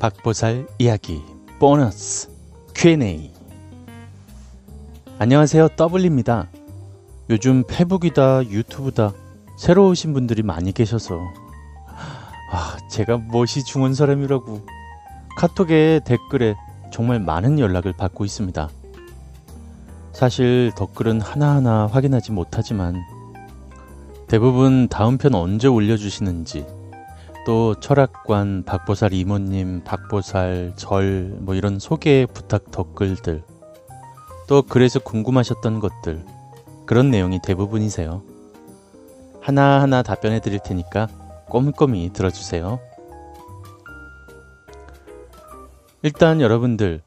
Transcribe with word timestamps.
박보살 0.00 0.66
이야기 0.78 1.22
보너스 1.58 2.30
Q&A. 2.74 3.30
안녕하세요. 5.18 5.68
더블입니다. 5.76 6.48
요즘 7.28 7.64
페북이다 7.68 8.46
유튜브다 8.46 9.12
새로 9.58 9.90
오신 9.90 10.14
분들이 10.14 10.42
많이 10.42 10.72
계셔서. 10.72 11.20
아 12.50 12.78
제가 12.90 13.18
멋이 13.30 13.62
중한 13.66 13.92
사람이라고. 13.92 14.64
카톡에 15.36 16.00
댓글에 16.06 16.56
정말 16.90 17.20
많은 17.20 17.58
연락을 17.58 17.92
받고 17.92 18.24
있습니다. 18.24 18.70
사실 20.14 20.72
댓글은 20.78 21.20
하나하나 21.20 21.86
확인하지 21.86 22.32
못하지만 22.32 22.96
대부분 24.28 24.88
다음 24.88 25.18
편 25.18 25.34
언제 25.34 25.68
올려주시는지 25.68 26.79
또 27.46 27.74
철학관 27.80 28.64
박보살 28.64 29.12
이모님, 29.14 29.82
박보살 29.84 30.74
절 30.76 31.38
뭐 31.40 31.54
이런 31.54 31.78
소개 31.78 32.26
부탁 32.26 32.70
댓글들 32.70 33.42
또 34.46 34.62
그래서 34.62 34.98
궁금하셨던 34.98 35.80
것들 35.80 36.24
그런 36.86 37.10
내용이 37.10 37.40
대부분이세요. 37.42 38.22
하나하나 39.40 40.02
답변해 40.02 40.40
드릴 40.40 40.58
테니까 40.58 41.08
꼼꼼히 41.48 42.12
들어주세요. 42.12 42.78
일단 46.02 46.40
여러분들 46.40 47.00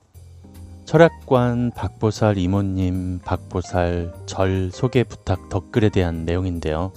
철학관 0.85 1.71
박보살 1.75 2.37
이모님, 2.37 3.19
박보살 3.25 4.13
절 4.25 4.71
소개 4.71 5.03
부탁 5.03 5.49
댓글에 5.49 5.89
대한 5.89 6.25
내용인데요. 6.25 6.91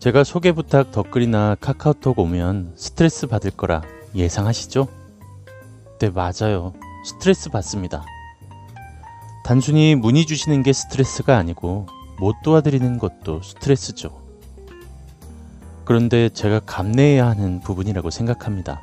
제가 0.00 0.24
소개 0.24 0.52
부탁 0.52 0.92
댓글이나 0.92 1.56
카카오톡 1.60 2.20
오면 2.20 2.72
스트레스 2.74 3.26
받을 3.26 3.50
거라 3.50 3.82
예상하시죠? 4.14 4.88
네, 5.98 6.08
맞아요. 6.08 6.72
스트레스 7.04 7.50
받습니다. 7.50 8.02
단순히 9.44 9.94
문의 9.94 10.24
주시는 10.24 10.62
게 10.62 10.72
스트레스가 10.72 11.36
아니고 11.36 11.86
못 12.18 12.34
도와드리는 12.42 12.98
것도 12.98 13.42
스트레스죠. 13.42 14.18
그런데 15.84 16.30
제가 16.30 16.60
감내해야 16.60 17.26
하는 17.26 17.60
부분이라고 17.60 18.08
생각합니다. 18.08 18.80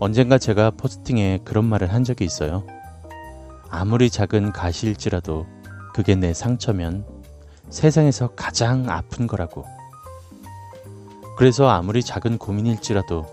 언젠가 0.00 0.36
제가 0.36 0.72
포스팅에 0.72 1.38
그런 1.44 1.64
말을 1.64 1.92
한 1.92 2.02
적이 2.02 2.24
있어요. 2.24 2.64
아무리 3.70 4.10
작은 4.10 4.50
가시일지라도 4.50 5.46
그게 5.94 6.16
내 6.16 6.34
상처면 6.34 7.06
세상에서 7.70 8.30
가장 8.34 8.90
아픈 8.90 9.28
거라고. 9.28 9.64
그래서 11.42 11.68
아무리 11.68 12.04
작은 12.04 12.38
고민일지라도 12.38 13.26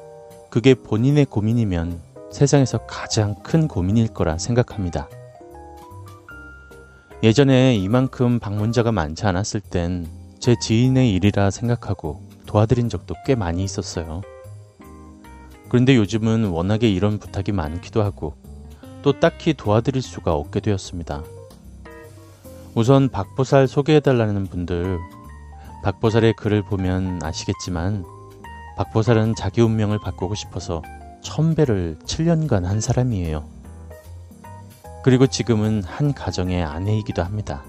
그게 0.49 0.73
본인의 0.73 1.25
고민이면 1.25 2.01
세상에서 2.31 2.79
가장 2.87 3.35
큰 3.43 3.67
고민일 3.67 4.07
거라 4.07 4.39
생각합니다. 4.39 5.07
예전에 7.21 7.75
이만큼 7.75 8.39
방문자가 8.39 8.91
많지 8.91 9.27
않았을 9.27 9.61
땐 9.61 10.07
제 10.39 10.55
지인의 10.59 11.13
일이라 11.13 11.51
생각하고 11.51 12.23
도와드린 12.47 12.89
적도 12.89 13.13
꽤 13.27 13.35
많이 13.35 13.63
있었어요. 13.63 14.23
그런데 15.67 15.95
요즘은 15.95 16.45
워낙에 16.45 16.89
이런 16.89 17.19
부탁이 17.19 17.51
많기도 17.55 18.01
하고 18.01 18.33
또 19.03 19.19
딱히 19.19 19.53
도와드릴 19.53 20.01
수가 20.01 20.33
없게 20.33 20.61
되었습니다. 20.61 21.23
우선 22.73 23.09
박보살 23.09 23.67
소개해달라는 23.67 24.47
분들 24.47 24.97
박보살의 25.83 26.33
글을 26.33 26.63
보면 26.63 27.21
아시겠지만 27.23 28.05
박보살은 28.75 29.35
자기 29.35 29.61
운명을 29.61 29.99
바꾸고 29.99 30.35
싶어서 30.35 30.81
천배를 31.21 31.97
7년간 32.05 32.63
한 32.63 32.81
사람이에요. 32.81 33.43
그리고 35.03 35.27
지금은 35.27 35.83
한 35.83 36.13
가정의 36.13 36.63
아내이기도 36.63 37.23
합니다. 37.23 37.63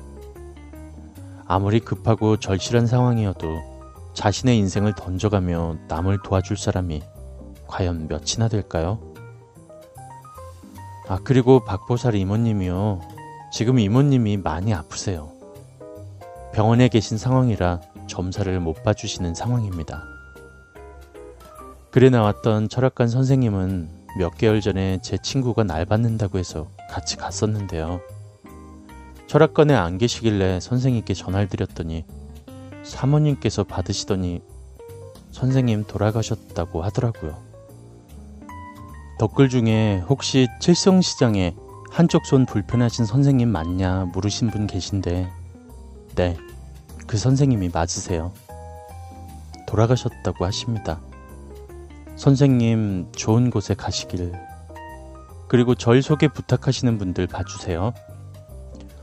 아무리 1.46 1.80
급하고 1.80 2.36
절실한 2.36 2.86
상황이어도 2.86 3.60
자신의 4.14 4.58
인생을 4.58 4.94
던져가며 4.94 5.76
남을 5.88 6.18
도와줄 6.22 6.56
사람이 6.56 7.02
과연 7.66 8.08
몇이나 8.08 8.48
될까요? 8.48 8.98
아, 11.08 11.18
그리고 11.24 11.64
박보살 11.64 12.14
이모님이요. 12.14 13.00
지금 13.52 13.78
이모님이 13.78 14.36
많이 14.36 14.74
아프세요. 14.74 15.39
병원에 16.52 16.88
계신 16.88 17.16
상황이라 17.16 17.80
점사를 18.08 18.58
못 18.58 18.82
봐주시는 18.82 19.34
상황입니다. 19.34 20.02
글에 21.90 22.10
나왔던 22.10 22.68
철학관 22.68 23.08
선생님은 23.08 23.88
몇 24.18 24.36
개월 24.36 24.60
전에 24.60 24.98
제 25.00 25.16
친구가 25.16 25.62
날 25.62 25.84
받는다고 25.84 26.38
해서 26.38 26.68
같이 26.90 27.16
갔었는데요. 27.16 28.00
철학관에 29.28 29.74
안 29.74 29.96
계시길래 29.96 30.58
선생님께 30.58 31.14
전화를 31.14 31.48
드렸더니 31.48 32.04
사모님께서 32.82 33.62
받으시더니 33.62 34.42
선생님 35.30 35.84
돌아가셨다고 35.84 36.82
하더라고요. 36.82 37.38
댓글 39.20 39.48
중에 39.48 40.02
혹시 40.08 40.48
칠성시장에 40.60 41.54
한쪽 41.90 42.26
손 42.26 42.44
불편하신 42.46 43.04
선생님 43.04 43.48
맞냐 43.48 44.06
물으신 44.12 44.50
분 44.50 44.66
계신데 44.66 45.39
네, 46.16 46.36
그 47.06 47.16
선생님이 47.16 47.70
맞으세요. 47.72 48.32
돌아가셨다고 49.66 50.44
하십니다. 50.44 51.00
선생님 52.16 53.12
좋은 53.12 53.50
곳에 53.50 53.74
가시길. 53.74 54.32
그리고 55.48 55.74
절 55.74 56.02
소개 56.02 56.28
부탁하시는 56.28 56.98
분들 56.98 57.26
봐주세요. 57.26 57.92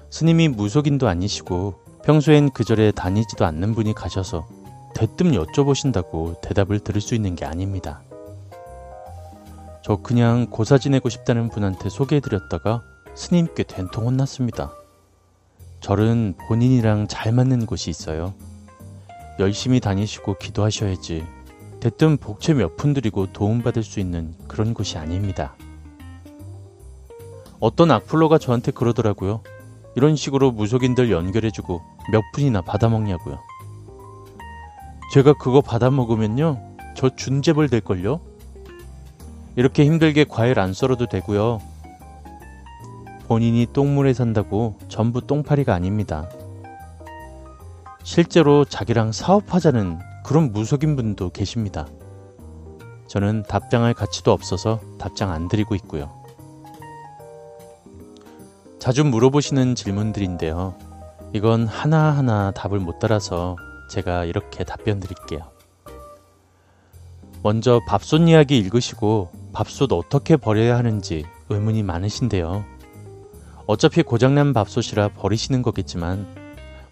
스님이 0.10 0.50
무속인도 0.50 1.08
아니시고 1.08 1.76
평소엔 2.04 2.52
그 2.52 2.64
절에 2.64 2.92
다니지도 2.92 3.46
않는 3.46 3.74
분이 3.76 3.94
가셔서 3.94 4.48
대뜸 4.94 5.32
여쭤보신다고 5.32 6.40
대답을 6.42 6.80
들을 6.80 7.02
수 7.02 7.16
있는 7.16 7.36
게 7.36 7.46
아닙니다. 7.46 8.02
저 9.84 9.98
그냥 9.98 10.48
고사 10.50 10.78
지내고 10.78 11.10
싶다는 11.10 11.50
분한테 11.50 11.90
소개해드렸다가 11.90 12.82
스님께 13.16 13.64
된통 13.64 14.06
혼났습니다. 14.06 14.72
절은 15.80 16.36
본인이랑 16.48 17.08
잘 17.08 17.32
맞는 17.32 17.66
곳이 17.66 17.90
있어요. 17.90 18.34
열심히 19.40 19.80
다니시고 19.80 20.38
기도하셔야지. 20.38 21.26
대뜸 21.80 22.18
복채 22.18 22.54
몇 22.54 22.76
푼 22.76 22.94
드리고 22.94 23.32
도움받을 23.34 23.84
수 23.84 24.00
있는 24.00 24.34
그런 24.48 24.74
곳이 24.74 24.98
아닙니다. 24.98 25.56
어떤 27.60 27.92
악플러가 27.92 28.38
저한테 28.38 28.72
그러더라고요. 28.72 29.42
이런 29.96 30.16
식으로 30.16 30.52
무속인들 30.52 31.12
연결해주고 31.12 31.82
몇 32.12 32.24
푼이나 32.34 32.62
받아먹냐고요. 32.62 33.40
제가 35.14 35.34
그거 35.34 35.62
받아먹으면요. 35.62 36.62
저 36.96 37.10
준재벌 37.16 37.70
될걸요? 37.70 38.20
이렇게 39.56 39.86
힘들게 39.86 40.24
과일 40.26 40.60
안 40.60 40.74
썰어도 40.74 41.08
되고요. 41.08 41.62
본인이 43.28 43.68
똥물에 43.72 44.14
산다고 44.14 44.78
전부 44.88 45.26
똥파리가 45.26 45.74
아닙니다. 45.74 46.30
실제로 48.04 48.64
자기랑 48.64 49.12
사업하자는 49.12 50.00
그런 50.24 50.54
무속인 50.54 50.96
분도 50.96 51.30
계십니다. 51.30 51.88
저는 53.08 53.44
답장할 53.44 53.94
가치도 53.94 54.32
없어서 54.32 54.80
답장 54.98 55.32
안 55.32 55.48
드리고 55.50 55.76
있고요. 55.76 56.12
자주 58.80 59.04
물어보시는 59.04 59.76
질문들인데요. 59.76 60.76
이건 61.34 61.68
하나하나 61.68 62.52
답을 62.52 62.80
못 62.80 63.00
따라서 63.00 63.58
제가 63.90 64.24
이렇게 64.24 64.64
답변 64.64 65.02
드릴게요. 65.02 65.42
먼저 67.44 67.82
밥솥 67.88 68.22
이야기 68.28 68.58
읽으시고 68.58 69.32
밥솥 69.52 69.92
어떻게 69.92 70.38
버려야 70.38 70.78
하는지 70.78 71.26
의문이 71.50 71.84
많으신데요. 71.84 72.77
어차피 73.68 74.02
고장난 74.02 74.54
밥솥이라 74.54 75.10
버리시는 75.10 75.62
거겠지만 75.62 76.26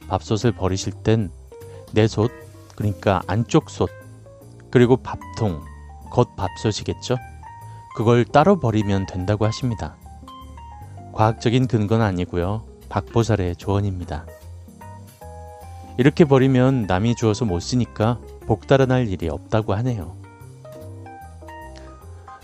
밥솥을 0.10 0.52
버리실 0.52 0.94
땐 1.04 1.32
내 1.94 2.08
솥 2.08 2.32
그러니까 2.76 3.22
안쪽 3.28 3.70
솥 3.70 3.90
그리고 4.70 4.98
밥통 4.98 5.62
겉 6.12 6.36
밥솥이겠죠. 6.36 7.16
그걸 7.96 8.26
따로 8.26 8.60
버리면 8.60 9.06
된다고 9.06 9.46
하십니다. 9.46 9.96
과학적인 11.14 11.68
근거는 11.68 12.06
아니고요. 12.06 12.66
박보살의 12.90 13.56
조언입니다. 13.56 14.26
이렇게 15.98 16.26
버리면 16.26 16.88
남이 16.88 17.16
주어서 17.16 17.46
못 17.46 17.62
쓰니까 17.62 18.20
복달아날 18.48 19.08
일이 19.08 19.30
없다고 19.30 19.74
하네요. 19.76 20.18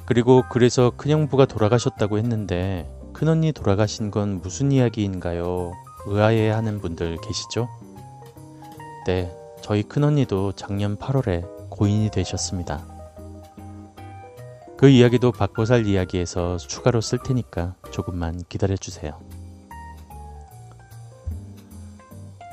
그리고 0.06 0.44
그래서 0.50 0.92
큰형부가 0.96 1.46
돌아가셨다고 1.46 2.18
했는데 2.18 2.90
큰언니 3.22 3.52
돌아가신 3.52 4.10
건 4.10 4.42
무슨 4.42 4.72
이야기인가요? 4.72 5.74
의아해 6.08 6.50
하는 6.50 6.82
분들 6.82 7.18
계시죠? 7.22 7.70
네, 9.06 9.32
저희 9.62 9.84
큰언니도 9.84 10.54
작년 10.54 10.98
8월에 10.98 11.70
고인이 11.70 12.10
되셨습니다. 12.10 12.84
그 14.76 14.90
이야기도 14.90 15.32
박보살 15.32 15.86
이야기에서 15.86 16.58
추가로 16.58 17.00
쓸 17.00 17.20
테니까 17.20 17.76
조금만 17.92 18.42
기다려 18.50 18.76
주세요. 18.76 19.20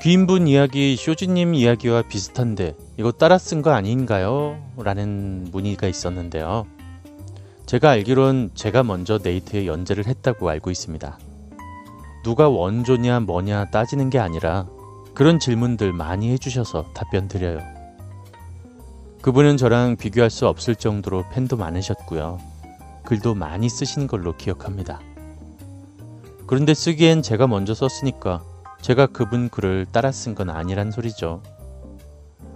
귀인분 0.03 0.47
이야기 0.47 0.95
쇼지님 0.95 1.55
이야기와 1.55 2.03
비슷한데 2.03 2.75
이거 2.97 3.11
따라 3.11 3.39
쓴 3.39 3.63
거 3.63 3.71
아닌가요? 3.71 4.63
라는 4.77 5.47
문의가 5.51 5.87
있었는데요. 5.87 6.67
제가 7.69 7.91
알기론 7.91 8.49
제가 8.55 8.81
먼저 8.81 9.19
네이트에 9.21 9.67
연재를 9.67 10.07
했다고 10.07 10.49
알고 10.49 10.71
있습니다. 10.71 11.19
누가 12.23 12.49
원조냐 12.49 13.19
뭐냐 13.19 13.65
따지는 13.69 14.09
게 14.09 14.17
아니라 14.17 14.65
그런 15.13 15.37
질문들 15.37 15.93
많이 15.93 16.31
해주셔서 16.31 16.93
답변 16.95 17.27
드려요. 17.27 17.59
그분은 19.21 19.57
저랑 19.57 19.97
비교할 19.97 20.31
수 20.31 20.47
없을 20.47 20.75
정도로 20.75 21.25
팬도 21.31 21.57
많으셨고요. 21.57 22.39
글도 23.05 23.35
많이 23.35 23.69
쓰신 23.69 24.07
걸로 24.07 24.35
기억합니다. 24.35 24.99
그런데 26.47 26.73
쓰기엔 26.73 27.21
제가 27.21 27.45
먼저 27.45 27.75
썼으니까 27.75 28.41
제가 28.81 29.05
그분 29.05 29.47
글을 29.47 29.85
따라 29.91 30.11
쓴 30.11 30.33
건 30.33 30.49
아니란 30.49 30.89
소리죠. 30.89 31.43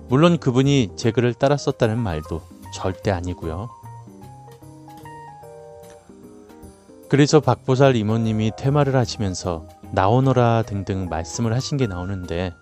물론 0.09 0.39
그분이 0.39 0.93
제 0.95 1.11
글을 1.11 1.35
따라 1.35 1.55
썼다는 1.55 1.99
말도 1.99 2.41
절대 2.73 3.11
아니고요. 3.11 3.82
그래서 7.13 7.39
박보살 7.39 7.95
이모님이 7.95 8.53
퇴마를 8.57 8.95
하시면서 8.95 9.67
나오너라 9.91 10.63
등등 10.63 11.09
말씀을 11.09 11.53
하신 11.53 11.77
게 11.77 11.85
나오는데 11.85 12.53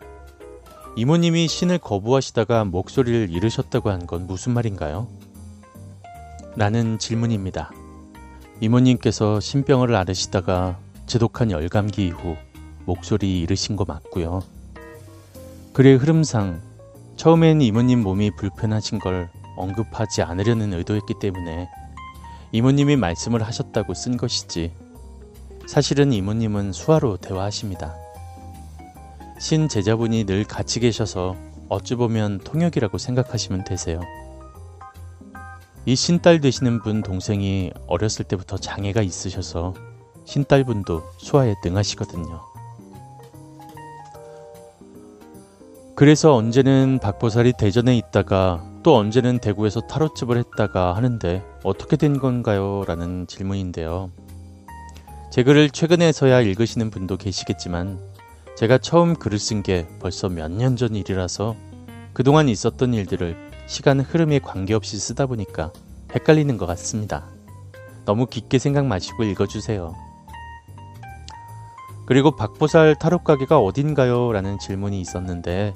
이모님이 0.97 1.47
신을 1.47 1.77
거부하시다가 1.77 2.65
목소리를 2.65 3.29
잃으셨다고 3.29 3.91
한 3.91 4.05
건 4.05 4.27
무슨 4.27 4.51
말인가요? 4.53 5.07
라는 6.57 6.99
질문입니다. 6.99 7.71
이모님께서 8.59 9.39
신병을 9.39 9.95
앓으시다가 9.95 10.77
지독한 11.05 11.49
열감기 11.49 12.07
이후 12.07 12.35
목소리 12.83 13.39
잃으신 13.39 13.77
거 13.77 13.85
맞고요. 13.85 14.41
글의 15.71 15.95
흐름상 15.95 16.59
처음엔 17.15 17.61
이모님 17.61 18.03
몸이 18.03 18.31
불편하신 18.35 18.99
걸 18.99 19.29
언급하지 19.55 20.23
않으려는 20.23 20.73
의도였기 20.73 21.13
때문에 21.21 21.69
이모님이 22.53 22.97
말씀을 22.97 23.43
하셨다고 23.43 23.93
쓴 23.93 24.17
것이지 24.17 24.73
사실은 25.67 26.11
이모님은 26.11 26.73
수화로 26.73 27.17
대화하십니다. 27.17 27.95
신 29.39 29.69
제자분이 29.69 30.25
늘 30.25 30.43
같이 30.43 30.79
계셔서 30.81 31.35
어찌 31.69 31.95
보면 31.95 32.39
통역이라고 32.39 32.97
생각하시면 32.97 33.63
되세요. 33.63 34.01
이 35.85 35.95
신딸 35.95 36.41
되시는 36.41 36.81
분 36.81 37.01
동생이 37.01 37.71
어렸을 37.87 38.25
때부터 38.25 38.57
장애가 38.57 39.01
있으셔서 39.01 39.73
신딸분도 40.25 41.03
수화에 41.17 41.55
능하시거든요. 41.63 42.41
그래서 45.95 46.35
언제는 46.35 46.99
박보살이 47.01 47.53
대전에 47.57 47.95
있다가 47.95 48.63
또 48.83 48.97
언제는 48.97 49.39
대구에서 49.39 49.81
타로집을 49.81 50.37
했다가 50.37 50.95
하는데 50.95 51.43
어떻게 51.63 51.95
된 51.95 52.17
건가요? 52.17 52.83
라는 52.87 53.27
질문인데요. 53.27 54.11
제 55.31 55.43
글을 55.43 55.69
최근에서야 55.69 56.41
읽으시는 56.41 56.89
분도 56.89 57.17
계시겠지만 57.17 57.99
제가 58.57 58.77
처음 58.79 59.15
글을 59.15 59.39
쓴 59.39 59.63
게 59.63 59.87
벌써 59.99 60.27
몇 60.27 60.51
년 60.51 60.75
전 60.75 60.95
일이라서 60.95 61.55
그동안 62.13 62.49
있었던 62.49 62.93
일들을 62.93 63.37
시간 63.67 64.01
흐름에 64.01 64.39
관계없이 64.39 64.97
쓰다 64.97 65.27
보니까 65.27 65.71
헷갈리는 66.13 66.57
것 66.57 66.65
같습니다. 66.65 67.25
너무 68.05 68.25
깊게 68.25 68.57
생각 68.59 68.85
마시고 68.85 69.23
읽어주세요. 69.23 69.95
그리고 72.05 72.35
박보살 72.35 72.95
타로 72.99 73.19
가게가 73.19 73.59
어딘가요? 73.59 74.33
라는 74.33 74.59
질문이 74.59 74.99
있었는데 74.99 75.73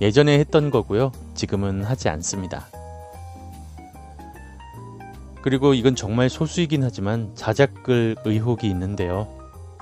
예전에 0.00 0.38
했던 0.38 0.70
거고요. 0.70 1.12
지금은 1.34 1.84
하지 1.84 2.08
않습니다. 2.08 2.66
그리고 5.46 5.74
이건 5.74 5.94
정말 5.94 6.28
소수이긴 6.28 6.82
하지만 6.82 7.30
자작글 7.36 8.16
의혹이 8.24 8.66
있는데요. 8.68 9.28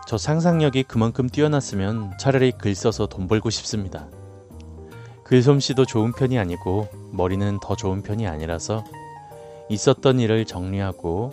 저 0.06 0.18
상상력이 0.18 0.82
그만큼 0.82 1.26
뛰어났으면 1.26 2.18
차라리 2.20 2.52
글 2.52 2.74
써서 2.74 3.06
돈 3.06 3.26
벌고 3.28 3.48
싶습니다. 3.48 4.06
글솜씨도 5.24 5.86
좋은 5.86 6.12
편이 6.12 6.38
아니고 6.38 6.88
머리는 7.12 7.58
더 7.62 7.76
좋은 7.76 8.02
편이 8.02 8.26
아니라서 8.26 8.84
있었던 9.70 10.20
일을 10.20 10.44
정리하고 10.44 11.32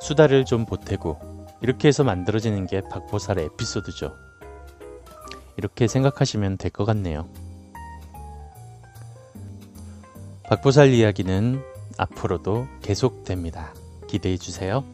수다를 0.00 0.44
좀 0.44 0.66
보태고 0.66 1.20
이렇게 1.62 1.86
해서 1.86 2.02
만들어지는 2.02 2.66
게 2.66 2.80
박보살의 2.80 3.44
에피소드죠. 3.44 4.16
이렇게 5.56 5.86
생각하시면 5.86 6.56
될 6.56 6.72
것 6.72 6.86
같네요. 6.86 7.28
박보살 10.48 10.88
이야기는 10.88 11.73
앞으로도 11.98 12.66
계속됩니다. 12.82 13.74
기대해 14.06 14.36
주세요. 14.36 14.84